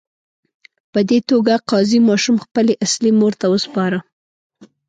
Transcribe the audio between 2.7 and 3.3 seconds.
اصلي